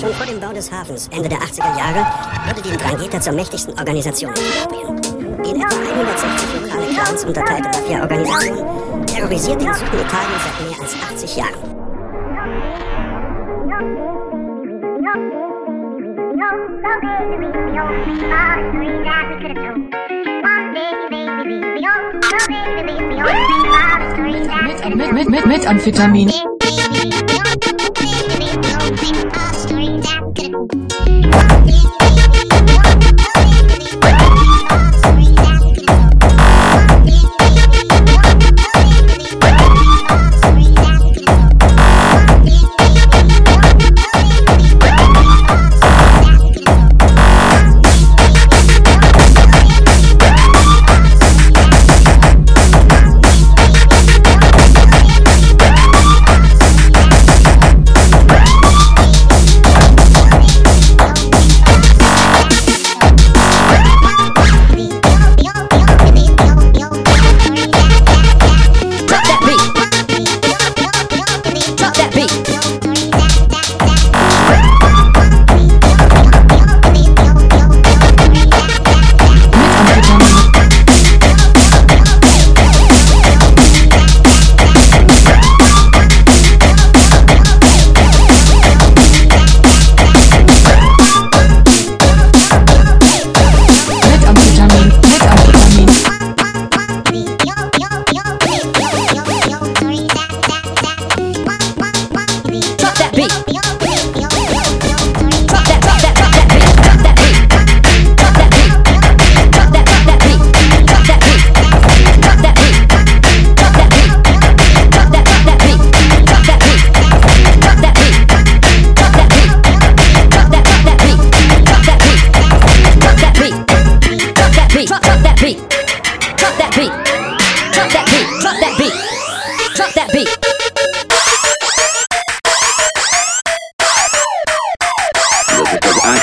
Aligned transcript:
Schon 0.00 0.14
vor 0.14 0.26
dem 0.26 0.38
Bau 0.38 0.52
des 0.52 0.70
Hafens 0.70 1.08
Ende 1.08 1.28
der 1.28 1.38
80er 1.38 1.76
Jahre 1.76 2.06
wurde 2.46 2.62
die 2.62 2.76
Drangheta 2.76 3.20
zur 3.20 3.32
mächtigsten 3.32 3.76
Organisation 3.80 4.32
in 4.32 4.68
Kolumbien. 4.68 5.42
Die 5.42 5.50
in 5.50 5.56
etwa 5.56 5.74
160 5.74 6.62
lokale 6.62 6.86
Clans 6.94 7.24
unterteilte 7.24 7.68
Mafia-Organisation 7.68 9.06
terrorisiert 9.06 9.60
den 9.60 9.74
Süden 9.74 9.98
Italiens 9.98 10.42
seit 10.44 10.70
mehr 10.70 10.80
als 10.80 10.94
80 10.94 11.36
Jahren. 11.36 11.78
Mit, 24.94 25.12
mit, 25.12 25.28
mit, 25.28 25.46
mit 25.46 25.66
Amphetamin. 25.68 26.30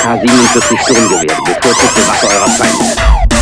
AK-47 0.06 0.78
Sturmgewehr, 0.84 1.36
bevorzugte 1.44 2.06
Waffe 2.06 2.26
eurer 2.28 2.48
Feinde. 2.50 3.35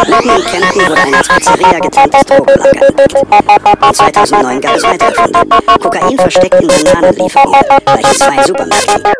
Mitten 0.00 0.34
in 0.34 0.42
Kempten 0.42 0.88
wurde 0.88 1.00
ein 1.02 1.14
als 1.14 1.28
Pizzeria 1.28 1.78
getarntes 1.78 2.22
Drogenlager 2.22 2.88
entdeckt. 2.88 3.14
In 3.14 3.94
2009 3.94 4.60
gab 4.60 4.76
es 4.76 4.82
weitere 4.82 5.14
Funde. 5.14 5.40
Kokain 5.80 6.18
versteckt 6.18 6.54
in 6.60 6.68
Bananenlieferungen, 6.68 7.64
in 7.98 8.04
zwei 8.14 8.42
Supermärkten. 8.42 9.12